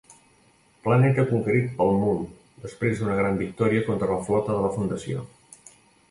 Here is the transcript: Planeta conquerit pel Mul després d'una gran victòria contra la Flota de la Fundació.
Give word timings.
Planeta 0.85 1.25
conquerit 1.31 1.67
pel 1.81 1.91
Mul 2.03 2.17
després 2.63 3.01
d'una 3.01 3.17
gran 3.19 3.37
victòria 3.41 3.83
contra 3.89 4.09
la 4.13 4.23
Flota 4.31 4.55
de 4.55 4.63
la 4.65 4.73
Fundació. 4.79 5.27